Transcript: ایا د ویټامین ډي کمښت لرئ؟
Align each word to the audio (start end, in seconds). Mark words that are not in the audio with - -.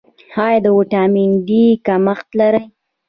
ایا 0.45 0.59
د 0.63 0.67
ویټامین 0.77 1.31
ډي 1.47 1.63
کمښت 1.85 2.27
لرئ؟ 2.39 2.63